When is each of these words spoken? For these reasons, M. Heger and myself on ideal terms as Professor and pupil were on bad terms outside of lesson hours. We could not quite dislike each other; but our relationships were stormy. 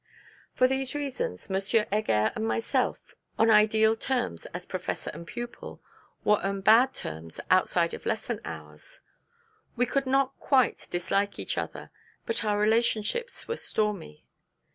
For 0.55 0.67
these 0.67 0.95
reasons, 0.95 1.47
M. 1.51 1.59
Heger 1.91 2.31
and 2.33 2.47
myself 2.47 3.13
on 3.37 3.51
ideal 3.51 3.95
terms 3.95 4.47
as 4.47 4.65
Professor 4.65 5.11
and 5.13 5.27
pupil 5.27 5.79
were 6.23 6.41
on 6.41 6.61
bad 6.61 6.95
terms 6.95 7.39
outside 7.51 7.93
of 7.93 8.07
lesson 8.07 8.41
hours. 8.43 9.01
We 9.75 9.85
could 9.85 10.07
not 10.07 10.33
quite 10.39 10.87
dislike 10.89 11.37
each 11.37 11.55
other; 11.55 11.91
but 12.25 12.43
our 12.43 12.57
relationships 12.59 13.47
were 13.47 13.57
stormy. 13.57 14.25